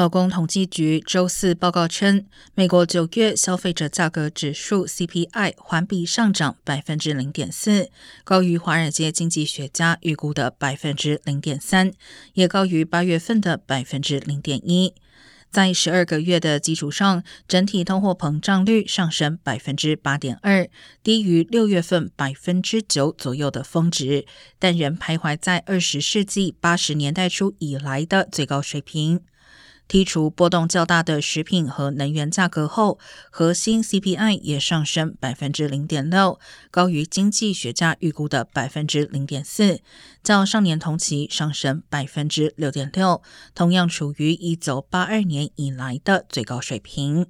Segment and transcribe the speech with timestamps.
[0.00, 7.90] 劳工统计局周四报告称，美国九月消费者价格指数 CPI 环比上涨百分之零点四，
[8.24, 11.92] 高于华尔街经济学家预估的百分之零点三，
[12.32, 14.94] 也高于八月份的百分之零点一。
[15.50, 20.66] 在十二个月的基础上，整体通货膨胀率上升百分之八点二，
[21.02, 24.24] 低于六月份百分之九左右的峰值，
[24.58, 29.20] 但仍徘徊在二十世纪八十年代初以来的最高水平。
[29.90, 36.38] 剔除波动较大的食品和能源价格后，核心 CPI 也上升百分之零点六，
[36.70, 39.80] 高于经济学家预估的百分之零点四，
[40.22, 43.20] 较上年同期上升百分之六点六，
[43.52, 47.26] 同样处于一九八二年以来的最高水平。